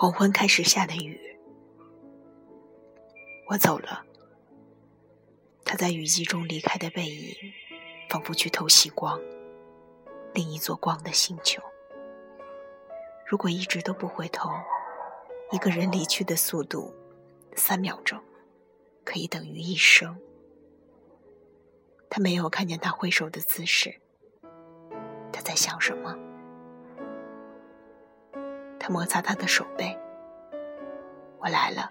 [0.00, 1.20] 黄昏开始下的雨，
[3.50, 4.02] 我走了。
[5.62, 7.34] 他在雨季中离开的背影，
[8.08, 9.20] 仿佛去偷袭光，
[10.32, 11.62] 另一座光的星球。
[13.26, 14.48] 如果一直都不回头，
[15.52, 16.94] 一个人离去的速度，
[17.54, 18.18] 三秒钟，
[19.04, 20.18] 可以等于一生。
[22.08, 24.00] 他没有看见他挥手的姿势，
[25.30, 26.16] 他在想什么？
[28.82, 29.94] 他摩擦他的手背。
[31.40, 31.90] 我来了。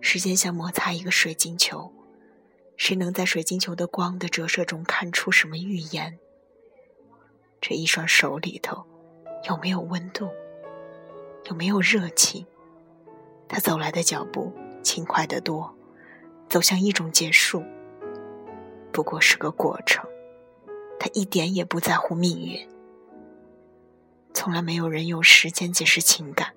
[0.00, 1.92] 时间像摩擦一个水晶球，
[2.76, 6.18] 谁能在水晶球的光的折射中看出什么预言？
[7.60, 8.84] 这一双手里头
[9.48, 10.28] 有没有温度？
[11.46, 12.46] 有没有热情？
[13.48, 15.74] 他走来的脚步轻快得多，
[16.48, 17.62] 走向一种结束。
[18.92, 20.04] 不过是个过程。
[20.98, 22.66] 他一点也不在乎命运。
[24.32, 26.53] 从来没有人用时间解释情感。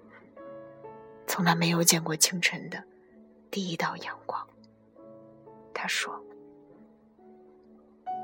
[1.38, 2.84] 从来没有见过清晨的
[3.52, 4.48] 第一道阳光。
[5.72, 6.20] 他说：“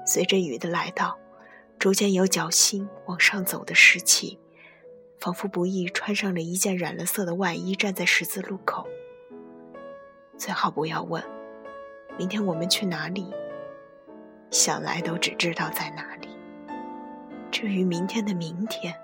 [0.03, 1.15] 随着雨的来到，
[1.77, 4.39] 逐渐有脚心往上走的湿气，
[5.19, 8.87] 仿佛不易穿上了一件染了色的外衣，站在十字路口。
[10.35, 11.23] 最好不要问，
[12.17, 13.31] 明天我们去哪里？
[14.49, 16.29] 想来都只知道在哪里。
[17.51, 18.99] 至于明天的明天。”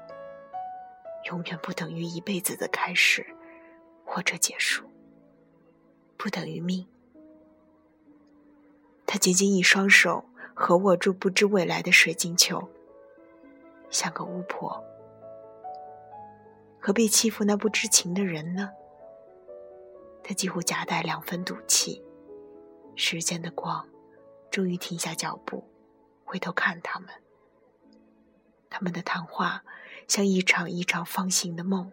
[1.29, 3.23] 永远不等于一辈子的开始
[4.11, 4.89] 或者结束，
[6.17, 6.87] 不等于命。
[9.05, 12.67] 他紧紧一双手合握住不知未来的水晶球，
[13.91, 14.83] 像个巫婆。
[16.79, 18.71] 何必欺负那不知情的人呢？
[20.23, 22.03] 他几乎夹带两分赌气。
[22.95, 23.87] 时间的光
[24.49, 25.63] 终于停下脚步，
[26.25, 27.09] 回头看他们。
[28.71, 29.63] 他们的谈话。
[30.07, 31.91] 像一场一场方醒的梦，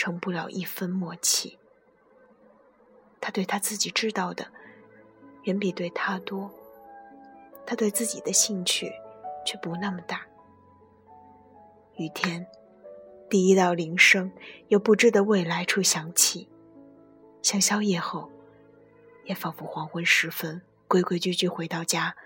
[0.00, 1.58] 成不了一分默契。
[3.20, 4.46] 他对他自己知道的，
[5.42, 6.48] 远比对他多；
[7.66, 8.90] 他对自己的兴趣，
[9.44, 10.22] 却不那么大。
[11.96, 12.46] 雨天，
[13.28, 14.32] 第一道铃声
[14.68, 16.48] 由不知的未来处响起，
[17.42, 18.30] 像宵夜后，
[19.26, 22.16] 也仿佛黄昏时分，规规矩矩回到家，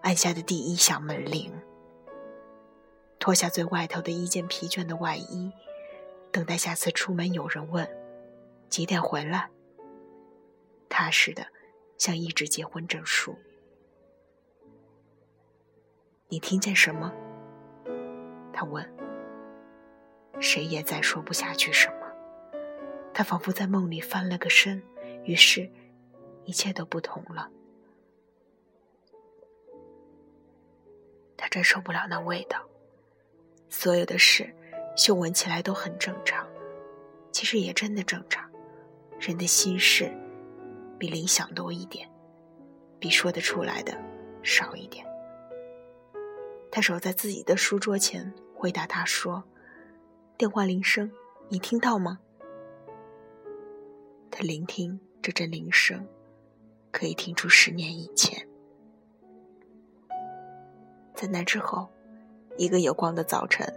[0.00, 1.52] 按下的第一响门铃。
[3.18, 5.52] 脱下最外头的一件疲倦的外衣，
[6.30, 7.88] 等待下次出门有人问
[8.68, 9.50] 几点回来。
[10.88, 11.46] 踏实的，
[11.98, 13.36] 像一纸结婚证书。
[16.28, 17.12] 你听见什么？
[18.52, 18.86] 他问。
[20.40, 22.06] 谁也再说不下去什么。
[23.12, 24.80] 他仿佛在梦里翻了个身，
[25.24, 25.68] 于是，
[26.44, 27.50] 一切都不同了。
[31.36, 32.64] 他真受不了那味道。
[33.68, 34.54] 所有的事，
[34.98, 36.44] 嗅闻起来都很正常，
[37.30, 38.50] 其实也真的正常。
[39.20, 40.12] 人的心事，
[40.98, 42.10] 比理想多一点，
[42.98, 43.96] 比说得出来的
[44.42, 45.06] 少一点。
[46.68, 49.44] 他守在自己的书桌前，回答他说
[50.36, 51.08] ：“电话铃声，
[51.48, 52.18] 你听到吗？”
[54.32, 56.04] 他聆听这阵铃声，
[56.90, 58.48] 可以听出十年以前。
[61.14, 61.88] 在那之后。
[62.56, 63.72] 一个有光的早晨，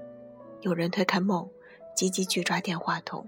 [0.61, 1.49] 有人推开梦，
[1.95, 3.27] 急急去抓电话筒，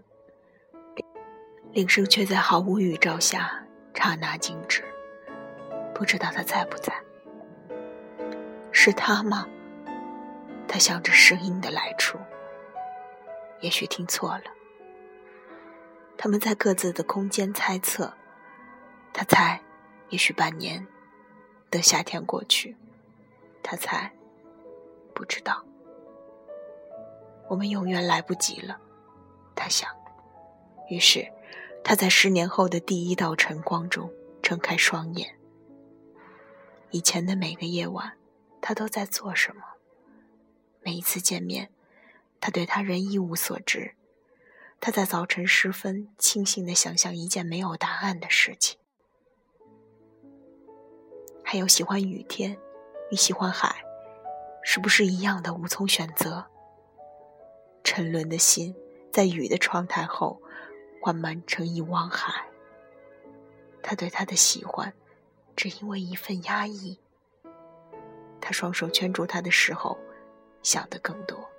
[1.72, 4.84] 铃声却在毫无预兆下刹那静止。
[5.96, 6.94] 不知道他在不在？
[8.72, 9.48] 是他吗？
[10.68, 12.20] 他想着声音的来处，
[13.62, 14.44] 也许听错了。
[16.16, 18.14] 他们在各自的空间猜测，
[19.12, 19.60] 他猜，
[20.10, 20.86] 也许半年，
[21.72, 22.78] 等夏天过去，
[23.64, 24.12] 他猜。
[25.16, 25.64] 不知道，
[27.48, 28.80] 我们永远来不及了，
[29.56, 29.90] 他想。
[30.90, 31.32] 于是，
[31.84, 34.12] 他在十年后的第一道晨光中
[34.42, 35.38] 睁开双眼。
[36.92, 38.14] 以前的每个夜晚，
[38.62, 39.64] 他都在做什么？
[40.82, 41.72] 每一次见面，
[42.40, 43.96] 他对他人一无所知。
[44.80, 48.78] 他在早晨时分清醒的想象一件没有答案的事情。
[51.44, 52.58] 还有喜欢雨天，
[53.12, 53.84] 与喜欢海。
[54.62, 56.46] 是不是一样的无从选择？
[57.84, 58.74] 沉沦的心
[59.12, 60.42] 在雨的窗台后，
[61.02, 62.46] 缓慢成一汪海。
[63.82, 64.94] 他对他的喜欢，
[65.56, 66.98] 只因为一份压抑。
[68.40, 69.98] 他双手圈住他的时候，
[70.62, 71.50] 想的更多。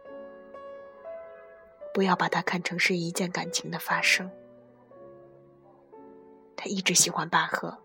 [1.92, 4.30] 不要把它看成是一件感情的发生。
[6.56, 7.78] 他一直喜欢巴赫，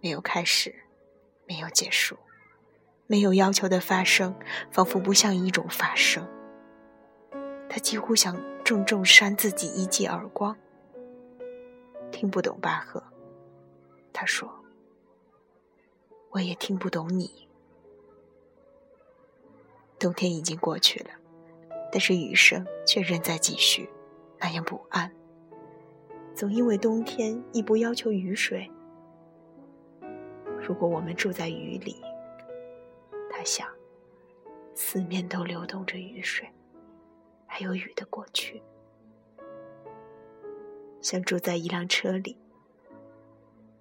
[0.00, 0.74] 没有开始，
[1.46, 2.16] 没有结束。
[3.06, 4.38] 没有要求的发生，
[4.70, 6.28] 仿佛不像一种发生。
[7.68, 10.56] 他几乎想重重扇自己一记耳光。
[12.10, 13.02] 听不懂巴赫，
[14.12, 14.50] 他说
[16.30, 17.46] ：“我也听不懂你。”
[19.98, 21.10] 冬天已经过去了，
[21.92, 23.88] 但是雨声却仍在继续，
[24.38, 25.12] 那样不安。
[26.34, 28.70] 总因为冬天亦不要求雨水。
[30.60, 32.00] 如果我们住在雨里，
[33.30, 33.68] 他想，
[34.74, 36.48] 四面都流动着雨水，
[37.58, 38.62] 还有雨的过去，
[41.02, 42.38] 像住在一辆车里。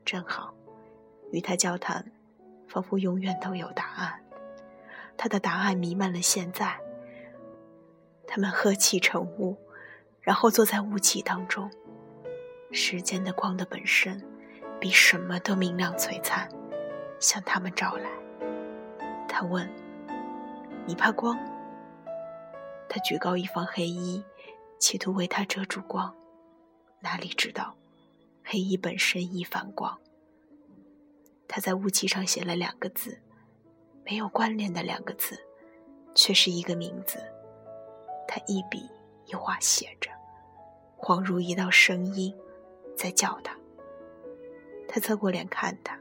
[0.03, 0.51] 正好，
[1.31, 2.11] 与他交谈，
[2.67, 4.19] 仿佛永远都有答案。
[5.15, 6.75] 他的答案弥漫了现在。
[8.25, 9.55] 他们喝气成雾，
[10.21, 11.69] 然后坐在雾气当中。
[12.71, 14.19] 时间的光的本身，
[14.79, 16.49] 比什么都明亮璀璨，
[17.19, 18.09] 向他们照来。
[19.27, 19.69] 他问
[20.87, 21.37] ：“你怕光？”
[22.89, 24.23] 他举高一方黑衣，
[24.79, 26.15] 企图为他遮住光。
[26.99, 27.75] 哪里知道，
[28.43, 29.97] 黑衣本身亦反光。
[31.47, 33.21] 他在雾气上写了两个字，
[34.03, 35.39] 没有关联的两个字，
[36.15, 37.19] 却是一个名字。
[38.27, 38.89] 他一笔
[39.25, 40.11] 一画写着，
[40.97, 42.35] 恍如一道声音。
[42.97, 43.55] 在叫他。
[44.87, 45.99] 他侧过脸看他，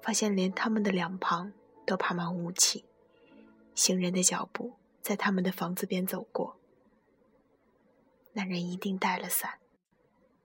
[0.00, 1.52] 发现连他们的两旁
[1.84, 2.86] 都爬满雾气，
[3.74, 6.56] 行人的脚步在他们的房子边走过。
[8.32, 9.58] 那人一定带了伞，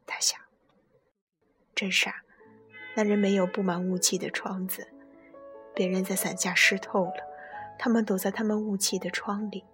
[0.05, 0.39] 他想。
[1.75, 2.23] 真傻，
[2.95, 4.87] 那人没有布满雾气的窗子，
[5.75, 7.27] 别人在伞下湿透了，
[7.77, 9.65] 他们躲在他们雾气的窗里，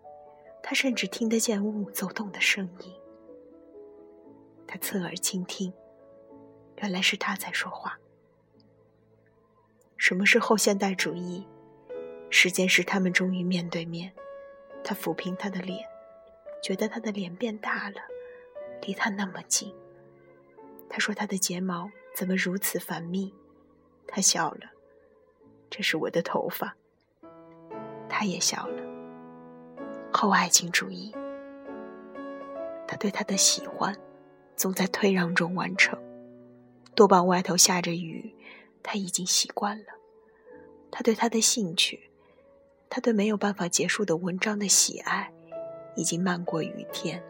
[0.63, 2.94] 他甚至听得见雾走动的声音。
[4.68, 5.72] 他侧耳倾听，
[6.77, 8.00] 原来是他在说话。
[9.95, 11.48] 什么是后现代主义？
[12.31, 14.12] 时间使他们终于面对面。
[14.83, 15.88] 他抚平他的脸，
[16.63, 18.01] 觉得他的脸变大了，
[18.81, 19.74] 离他那么近。
[20.89, 23.33] 他说：“他的睫毛怎么如此繁密？”
[24.07, 24.72] 他笑了
[25.69, 26.75] ：“这是我的头发。”
[28.10, 28.83] 他也笑了。
[30.12, 31.13] 后爱情主义。
[32.88, 33.95] 他对他的喜欢。
[34.54, 35.98] 总在退让中完成。
[36.94, 38.36] 多半外头下着雨，
[38.84, 39.86] 他已经习惯了。
[40.92, 42.11] 他对他的兴趣，
[42.94, 45.32] 他对没有办法结束的文章的喜爱，
[45.96, 47.24] 已经漫过雨天，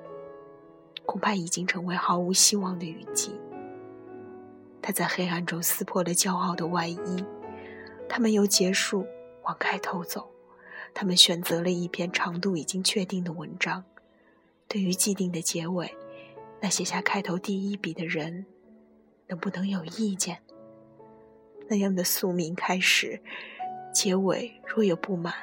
[1.06, 3.40] 恐怕已经成为毫无希望的雨季。
[4.82, 7.24] 他在黑暗中撕破了骄傲的外衣。
[8.10, 9.06] 他们由结束
[9.44, 10.32] 往开头走，
[10.96, 13.84] 他们选择了一篇长度已经确定的文章。
[14.68, 15.94] 对于既定的结尾。
[16.60, 18.48] 那写下开头第一笔的人，
[19.28, 20.40] 能不能有意见？
[21.68, 23.22] 那样的宿命开始，
[23.94, 25.34] 结尾若有不满，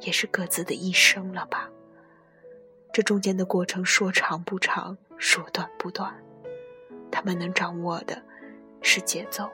[0.00, 1.68] 也是各自的一生了吧？
[2.92, 6.14] 这中间的过程说长不长，说短不短，
[7.10, 8.22] 他们能掌握的
[8.82, 9.50] 是节奏。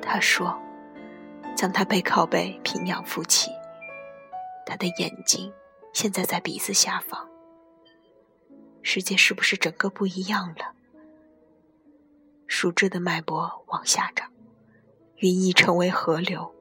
[0.00, 0.56] 他说
[1.56, 3.50] ：“将他背靠背，平仰扶起，
[4.64, 5.52] 他的眼睛
[5.92, 7.28] 现在在鼻子下方。”
[8.82, 10.74] 世界是不是整个不一样了？
[12.46, 14.30] 树枝的脉搏往下长，
[15.16, 16.54] 云翳成为河流，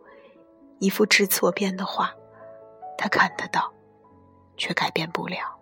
[0.80, 2.14] 一幅知错边的画，
[2.98, 3.74] 他看得到，
[4.58, 5.60] 却改变不了。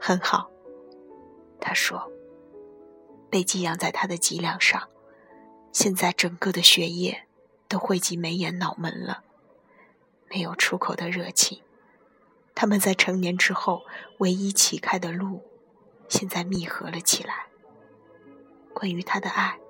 [0.00, 0.50] 很好，
[1.60, 2.10] 他说。
[3.30, 4.88] 被寄养在他的脊梁上，
[5.70, 7.28] 现在整个的血液
[7.68, 9.22] 都汇集眉眼脑门了，
[10.28, 11.62] 没有出口的热情。
[12.56, 13.84] 他们在成年之后
[14.18, 15.44] 唯一启开的路，
[16.08, 17.46] 现在密合了起来。
[18.74, 19.60] 关于他的爱，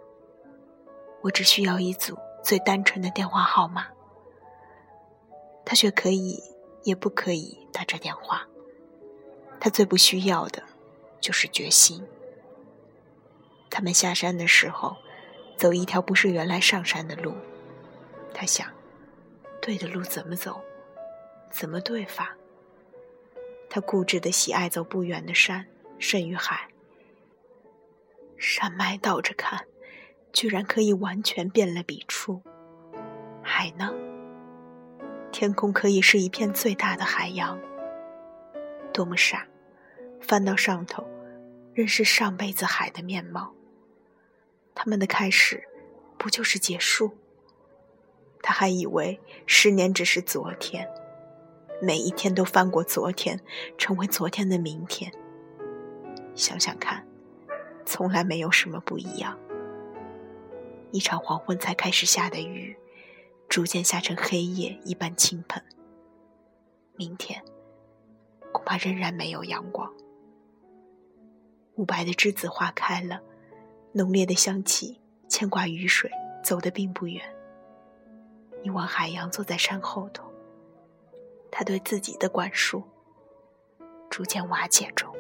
[1.23, 3.87] 我只需要一组最单纯的电话号码。
[5.65, 6.43] 他却可以，
[6.83, 8.49] 也不可以打这电话。
[9.61, 10.63] 他最不需要的，
[11.21, 12.05] 就是决心。
[13.69, 14.97] 他们下山的时候，
[15.57, 17.35] 走一条不是原来上山的路。
[18.35, 18.67] 他想，
[19.61, 20.61] 对的路怎么走？
[21.51, 22.37] 怎么对法？
[23.69, 25.67] 他固执的喜爱走不远的山，
[25.99, 26.69] 甚于海。
[28.37, 29.67] 山脉倒着看，
[30.33, 32.43] 居然可以完全变了笔触。
[33.43, 33.93] 海呢？
[35.33, 37.59] 天空可以是一片最大的海洋。
[38.93, 39.47] 多么傻！
[40.21, 41.07] 翻到上头，
[41.73, 43.55] 认识上辈子海的面貌。
[44.75, 45.63] 他们的开始，
[46.19, 47.13] 不就是结束？
[48.43, 50.89] 他还以为十年只是昨天。
[51.83, 53.41] 每一天都翻过昨天，
[53.79, 55.13] 成为昨天的明天。
[56.35, 57.07] 想想看，
[57.87, 59.39] 从来没有什么不一样。
[60.93, 62.77] 一场黄昏才开始下的雨，
[63.49, 65.63] 逐渐下成黑夜一般倾盆。
[66.97, 67.43] 明天，
[68.53, 69.93] 恐怕仍然没有阳光。
[71.77, 73.21] 雾白的栀子花开了，
[73.93, 76.11] 浓烈的香气牵挂雨水，
[76.45, 77.23] 走得并不远。
[78.63, 80.31] 你望海洋坐在山后头，
[81.51, 82.83] 他对自己的管束
[84.11, 85.11] 逐渐瓦解中。